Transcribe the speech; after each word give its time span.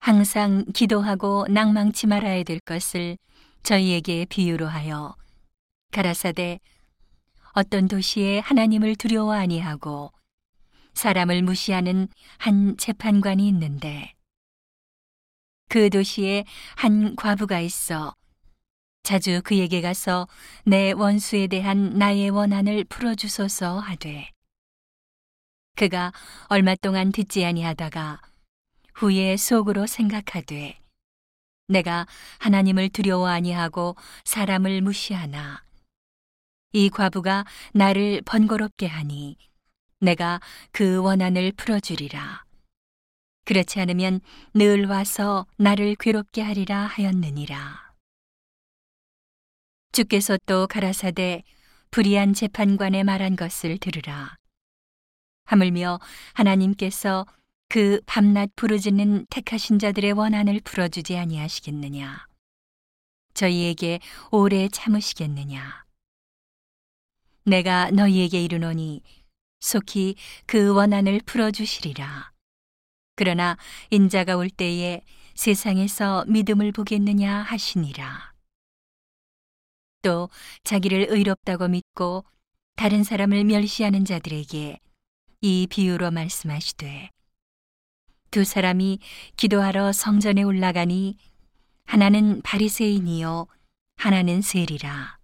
항상 0.00 0.64
기도하고 0.72 1.46
낭망치 1.50 2.06
말아야 2.06 2.42
될 2.42 2.58
것을 2.60 3.18
저희에게 3.62 4.24
비유로 4.24 4.66
하여 4.66 5.14
가라사대 5.92 6.58
어떤 7.52 7.86
도시에 7.86 8.38
하나님을 8.38 8.96
두려워 8.96 9.34
아니하고 9.34 10.10
사람을 10.94 11.42
무시하는 11.42 12.08
한 12.38 12.76
재판관이 12.78 13.46
있는데 13.48 14.14
그 15.68 15.90
도시에 15.90 16.44
한 16.76 17.14
과부가 17.14 17.60
있어 17.60 18.14
자주 19.02 19.42
그에게 19.44 19.82
가서 19.82 20.28
내 20.64 20.92
원수에 20.92 21.46
대한 21.46 21.98
나의 21.98 22.30
원한을 22.30 22.84
풀어주소서 22.84 23.78
하되 23.78 24.30
그가 25.76 26.12
얼마 26.48 26.74
동안 26.74 27.12
듣지 27.12 27.44
아니하다가 27.44 28.29
후에 28.94 29.36
속으로 29.36 29.86
생각하되 29.86 30.78
내가 31.68 32.06
하나님을 32.38 32.88
두려워 32.88 33.28
아니하고 33.28 33.96
사람을 34.24 34.80
무시하나 34.82 35.62
이 36.72 36.88
과부가 36.90 37.44
나를 37.72 38.22
번거롭게 38.24 38.86
하니 38.86 39.36
내가 40.00 40.40
그 40.72 40.98
원한을 40.98 41.52
풀어주리라. 41.52 42.44
그렇지 43.44 43.80
않으면 43.80 44.20
늘 44.54 44.86
와서 44.86 45.46
나를 45.56 45.96
괴롭게 45.96 46.42
하리라 46.42 46.86
하였느니라. 46.86 47.92
주께서 49.92 50.38
또 50.46 50.66
가라사대 50.66 51.42
불의한 51.90 52.32
재판관의 52.32 53.02
말한 53.04 53.34
것을 53.34 53.78
들으라. 53.78 54.36
하물며 55.46 55.98
하나님께서 56.34 57.26
그 57.70 58.00
밤낮 58.04 58.50
부르짖는 58.56 59.26
택하신 59.30 59.78
자들의 59.78 60.10
원한을 60.10 60.60
풀어주지 60.64 61.16
아니하시겠느냐. 61.16 62.26
저희에게 63.32 64.00
오래 64.32 64.68
참으시겠느냐. 64.68 65.84
내가 67.44 67.92
너희에게 67.92 68.42
이르노니 68.42 69.02
속히 69.60 70.16
그 70.46 70.74
원한을 70.74 71.20
풀어주시리라. 71.24 72.32
그러나 73.14 73.56
인자가 73.90 74.36
올 74.36 74.50
때에 74.50 75.02
세상에서 75.36 76.24
믿음을 76.26 76.72
보겠느냐 76.72 77.42
하시니라. 77.42 78.32
또 80.02 80.28
자기를 80.64 81.06
의롭다고 81.10 81.68
믿고 81.68 82.24
다른 82.74 83.04
사람을 83.04 83.44
멸시하는 83.44 84.04
자들에게 84.04 84.80
이 85.42 85.66
비유로 85.70 86.10
말씀하시되 86.10 87.10
두 88.30 88.44
사람이 88.44 89.00
기도하러 89.36 89.92
성전에 89.92 90.44
올라가니 90.44 91.16
하나는 91.84 92.40
바리새인이요 92.42 93.48
하나는 93.96 94.40
세리라. 94.40 95.18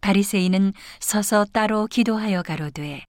바리새인은 0.00 0.72
서서 1.00 1.44
따로 1.52 1.86
기도하여 1.86 2.42
가로되 2.42 3.04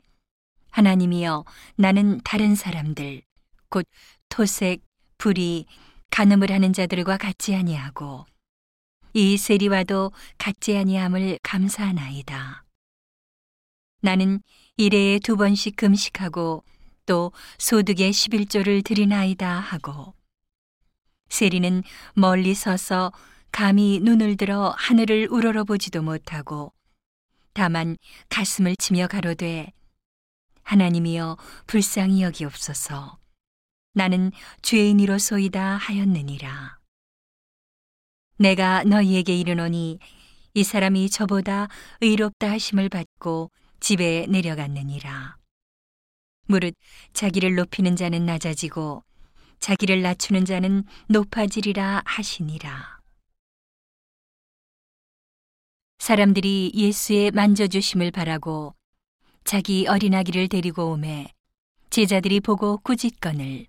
하나님이여 0.71 1.45
나는 1.75 2.19
다른 2.25 2.55
사람들 2.55 3.21
곧 3.69 3.85
토색 4.27 4.81
불이 5.17 5.65
간음을 6.11 6.51
하는 6.51 6.73
자들과 6.73 7.17
같지 7.17 7.55
아니하고 7.55 8.25
이 9.13 9.37
세리와도 9.37 10.11
같지 10.37 10.77
아니함을 10.77 11.39
감사하나이다. 11.41 12.65
나는 14.01 14.41
일회에 14.75 15.19
두 15.19 15.37
번씩 15.37 15.77
금식하고 15.77 16.63
또 17.07 17.31
소득의 17.57 18.11
11조를 18.11 18.85
드리나이다 18.85 19.59
하고. 19.59 20.13
세리는 21.29 21.81
멀리 22.13 22.53
서서 22.53 23.11
감히 23.51 23.99
눈을 24.01 24.37
들어 24.37 24.75
하늘을 24.77 25.27
우러러보지도 25.31 26.03
못하고 26.03 26.73
다만 27.53 27.97
가슴을 28.29 28.75
치며 28.75 29.07
가로되 29.07 29.71
하나님이여 30.61 31.37
불쌍히 31.65 32.21
여기옵소서. 32.21 33.17
나는 33.93 34.31
죄인이로소이다 34.61 35.77
하였느니라. 35.77 36.77
내가 38.37 38.83
너희에게 38.83 39.35
이르노니 39.35 39.97
이 40.53 40.63
사람이 40.63 41.09
저보다 41.09 41.67
의롭다 42.01 42.51
하심을 42.51 42.89
받고 42.89 43.49
집에 43.79 44.27
내려갔느니라 44.29 45.37
무릇 46.47 46.73
자기를 47.13 47.55
높이는 47.55 47.95
자는 47.95 48.25
낮아지고 48.25 49.03
자기를 49.59 50.01
낮추는 50.01 50.45
자는 50.45 50.83
높아지리라 51.07 52.03
하시니라. 52.05 52.97
사람들이 55.99 56.71
예수의 56.73 57.31
만져주심을 57.31 58.11
바라고 58.11 58.73
자기 59.43 59.87
어린아기를 59.87 60.47
데리고 60.47 60.91
오매 60.91 61.27
제자들이 61.89 62.39
보고 62.39 62.77
꾸짖건을 62.77 63.67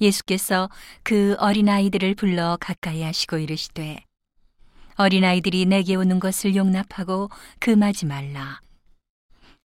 예수께서 0.00 0.68
그 1.02 1.36
어린아이들을 1.38 2.14
불러 2.16 2.56
가까이 2.60 3.02
하시고 3.02 3.38
이르시되 3.38 4.04
어린아이들이 4.96 5.66
내게 5.66 5.94
오는 5.94 6.20
것을 6.20 6.54
용납하고 6.54 7.30
금하지 7.60 8.06
말라. 8.06 8.60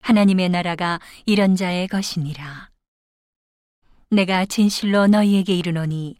하나님의 0.00 0.48
나라가 0.48 1.00
이런 1.26 1.56
자의 1.56 1.86
것이니라. 1.88 2.70
내가 4.10 4.46
진실로 4.46 5.06
너희에게 5.06 5.54
이르노니 5.54 6.16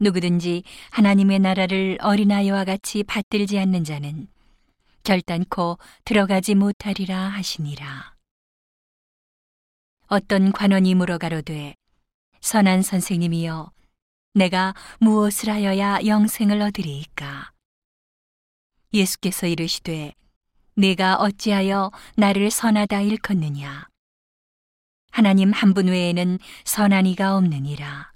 누구든지 0.00 0.64
하나님의 0.90 1.38
나라를 1.38 1.98
어린아이와 2.00 2.64
같이 2.64 3.02
받들지 3.02 3.58
않는 3.58 3.84
자는 3.84 4.28
결단코 5.02 5.78
들어가지 6.04 6.54
못하리라 6.54 7.18
하시니라. 7.18 8.14
어떤 10.08 10.52
관원이 10.52 10.94
물어가로되 10.94 11.74
선한 12.40 12.82
선생님이여 12.82 13.72
내가 14.34 14.74
무엇을 15.00 15.48
하여야 15.48 16.00
영생을 16.04 16.60
얻으리이까 16.60 17.52
예수께서 18.92 19.46
이르시되 19.46 20.14
내가 20.76 21.16
어찌하여 21.16 21.92
나를 22.16 22.50
선하다 22.50 23.02
일컫느냐? 23.02 23.88
하나님 25.12 25.52
한 25.52 25.72
분 25.72 25.86
외에는 25.86 26.38
선한 26.64 27.06
이가 27.06 27.36
없느니라. 27.36 28.12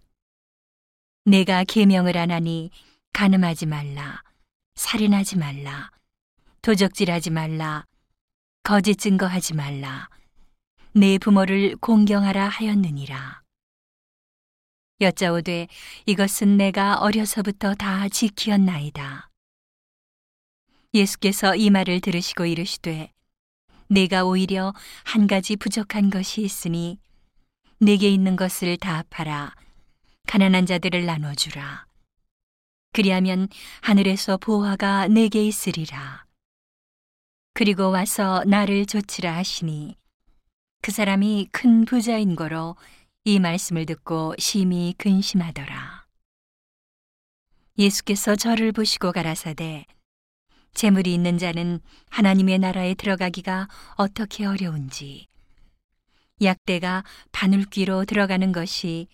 내가 1.25 1.63
계명을 1.65 2.17
안 2.17 2.31
하니 2.33 2.71
가늠하지 3.13 3.67
말라, 3.67 4.23
살인하지 4.75 5.39
말라, 5.39 5.91
도적질하지 6.63 7.31
말라, 7.31 7.85
거짓 8.65 8.97
증거하지 8.97 9.55
말라, 9.55 10.09
내 10.93 11.19
부모를 11.19 11.77
공경하라 11.77 12.49
하였느니라. 12.49 13.43
여짜오되 15.01 15.69
이것은 16.07 16.57
내가 16.57 16.97
어려서부터 16.99 17.75
다 17.75 18.09
지키었나이다. 18.09 19.28
예수께서 20.95 21.55
이 21.55 21.71
말을 21.71 22.01
들으시고 22.01 22.47
이르시되 22.47 23.13
내가 23.89 24.25
오히려 24.25 24.73
한 25.05 25.27
가지 25.27 25.57
부족한 25.57 26.11
것이 26.11 26.43
있으니 26.43 26.99
내게 27.79 28.09
있는 28.09 28.37
것을 28.37 28.77
다 28.77 29.05
팔아 29.11 29.55
가난한 30.27 30.67
자들을 30.67 31.07
나눠 31.07 31.35
주라. 31.35 31.87
그리하면 32.93 33.49
하늘에서 33.81 34.37
보화가 34.37 35.09
내게 35.09 35.47
있으리라. 35.47 36.25
그리고 37.55 37.91
와서 37.91 38.45
나를 38.47 38.87
조치라 38.87 39.35
하시니 39.37 39.97
그 40.81 40.93
사람이 40.93 41.49
큰 41.51 41.85
부자인 41.85 42.37
거로 42.37 42.77
이 43.25 43.41
말씀을 43.41 43.87
듣고 43.87 44.35
심히 44.39 44.95
근심하더라. 44.97 46.07
예수께서 47.79 48.37
저를 48.37 48.73
보시고 48.73 49.13
가라사대 49.13 49.87
재물이 50.75 51.13
있는 51.13 51.39
자는 51.39 51.81
하나님의 52.11 52.59
나라에 52.59 52.95
들어가기가 52.95 53.69
어떻게 53.97 54.45
어려운지. 54.47 55.27
약대가 56.43 57.05
바늘귀로 57.33 58.05
들어가는 58.05 58.53
것이 58.53 59.09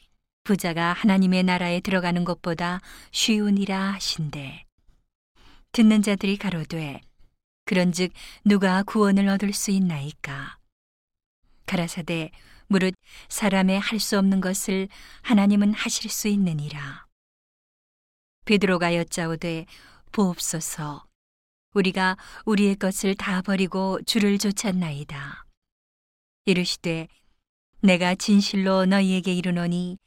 부자가 0.45 0.93
하나님의 0.93 1.43
나라에 1.43 1.81
들어가는 1.81 2.23
것보다 2.25 2.81
쉬우니라 3.13 3.95
하신대. 3.95 4.65
듣는 5.73 6.03
자들이 6.03 6.37
가로되 6.37 7.01
그런즉 7.65 8.13
누가 8.45 8.83
구원을 8.83 9.27
얻을 9.29 9.55
수 9.55 9.71
있나이까? 9.71 10.59
가라사대 11.65 12.31
무릇 12.67 12.95
사람의 13.29 13.81
할 13.81 13.99
수 13.99 14.19
없는 14.19 14.43
것을 14.43 14.89
하나님은 15.23 15.73
하실 15.73 16.11
수 16.11 16.29
있느니라. 16.29 17.07
베드로가 18.45 18.95
여짜오되 18.95 19.65
보옵소서 20.13 21.07
우리가 21.75 22.17
우리의 22.47 22.77
것을 22.77 23.15
다 23.15 23.43
버리고 23.43 24.01
주를 24.07 24.39
쫓았나이다. 24.39 25.45
이르시되 26.47 27.09
내가 27.81 28.15
진실로 28.15 28.87
너희에게 28.87 29.35
이르노니 29.35 29.99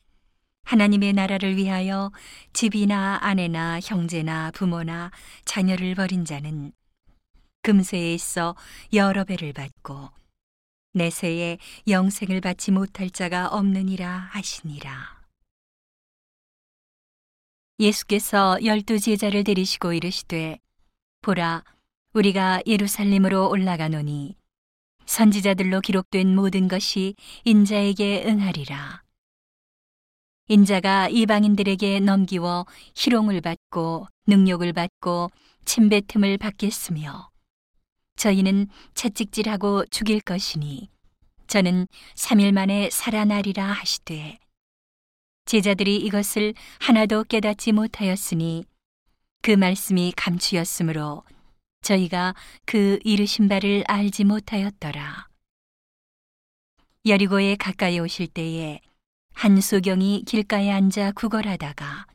하나님의 0.64 1.14
나라를 1.14 1.56
위하여 1.56 2.12
집이나 2.54 3.20
아내나 3.22 3.80
형제나 3.82 4.52
부모나 4.52 5.12
자녀를 5.46 5.96
버린 5.96 6.26
자는 6.26 6.72
금세에 7.62 8.14
있어 8.14 8.56
여러 8.94 9.24
배를 9.24 9.54
받고 9.54 10.10
내세에 10.94 11.58
영생을 11.88 12.42
받지 12.42 12.72
못할 12.72 13.10
자가 13.10 13.50
없느니라 13.50 14.30
하시니라. 14.32 15.18
예수께서 17.80 18.58
열두 18.64 19.00
제자를 19.00 19.44
데리시고 19.44 19.94
이르시되 19.94 20.60
보라 21.22 21.64
우리가 22.14 22.62
예루살렘으로 22.66 23.50
올라가노니 23.50 24.36
선지자들로 25.06 25.82
기록된 25.82 26.36
모든 26.36 26.68
것이 26.68 27.16
인자에게 27.46 28.26
응하리라. 28.26 29.04
인자가 30.50 31.10
이방인들에게 31.10 32.00
넘기워 32.00 32.66
희롱을 32.96 33.42
받고 33.42 34.08
능욕을 34.28 34.74
받고 34.74 35.30
침뱉음을 35.66 36.38
받겠으며 36.38 37.30
저희는 38.16 38.68
채찍질하고 38.94 39.86
죽일 39.88 40.22
것이니 40.22 40.90
저는 41.48 41.88
3일 42.16 42.54
만에 42.54 42.90
살아나리라 42.90 43.66
하시되 43.66 44.40
제자들이 45.46 45.98
이것을 45.98 46.54
하나도 46.80 47.26
깨닫지 47.26 47.74
못하였으니 47.74 48.66
그 49.48 49.54
말씀이 49.54 50.12
감추였으므로 50.18 51.24
저희가 51.80 52.36
그 52.66 53.00
이르신 53.06 53.48
바를 53.48 53.82
알지 53.88 54.26
못하였더라. 54.26 55.30
여리고에 57.06 57.56
가까이 57.56 57.98
오실 57.98 58.28
때에 58.28 58.82
한 59.32 59.62
소경이 59.62 60.24
길가에 60.28 60.70
앉아 60.70 61.14
구걸하다가 61.14 62.08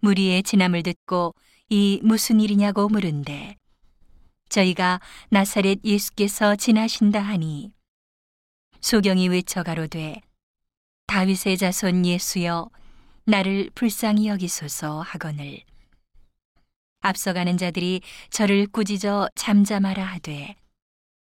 무리의 0.00 0.42
지남을 0.42 0.82
듣고 0.82 1.36
이 1.68 2.00
무슨 2.02 2.40
일이냐고 2.40 2.88
물은데 2.88 3.54
저희가 4.48 5.00
나사렛 5.28 5.84
예수께서 5.84 6.56
지나신다 6.56 7.20
하니 7.20 7.72
소경이 8.80 9.28
외쳐 9.28 9.62
가로되 9.62 10.20
다윗의 11.06 11.58
자손 11.58 12.04
예수여 12.04 12.70
나를 13.24 13.70
불쌍히 13.76 14.26
여기소서 14.26 15.00
하거늘 15.00 15.62
앞서가는 17.04 17.58
자들이 17.58 18.00
저를 18.30 18.66
꾸짖어 18.66 19.28
잠잠하라 19.34 20.04
하되 20.04 20.56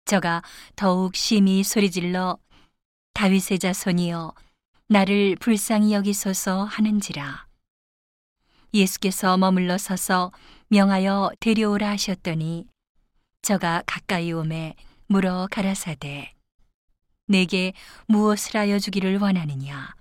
저가 0.07 0.43
더욱 0.75 1.15
심히 1.15 1.63
소리질러 1.63 2.39
다윗의 3.15 3.59
자손이여 3.59 4.35
나를 4.89 5.37
불쌍히 5.37 5.93
여기소서 5.93 6.65
하는지라. 6.65 7.47
예수께서 8.73 9.37
머물러 9.37 9.79
서서 9.79 10.33
명하여 10.69 11.33
데려오라 11.41 11.91
하셨더니 11.91 12.67
저가 13.43 13.83
가까이 13.87 14.33
오매 14.33 14.75
물어 15.09 15.49
가라사대 15.51 16.35
내게 17.27 17.73
무엇을 18.07 18.57
하여 18.61 18.79
주기를 18.79 19.19
원하느냐? 19.19 19.95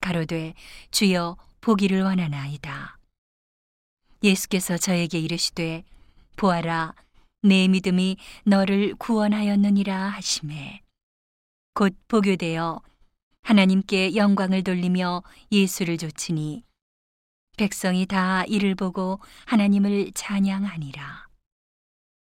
가로되 0.00 0.54
주여 0.90 1.36
보기를 1.60 2.02
원하나이다 2.02 2.97
예수께서 4.22 4.76
저에게 4.76 5.18
이르시되 5.18 5.84
보아라 6.36 6.94
내 7.42 7.68
믿음이 7.68 8.16
너를 8.44 8.94
구원하였느니라 8.96 10.08
하심에. 10.08 10.82
곧 11.74 11.96
보교되어 12.08 12.80
하나님께 13.42 14.16
영광을 14.16 14.64
돌리며 14.64 15.22
예수를 15.52 15.96
좇으니 15.96 16.64
백성이 17.56 18.06
다 18.06 18.44
이를 18.44 18.74
보고 18.74 19.20
하나님을 19.46 20.12
찬양하니라 20.14 21.27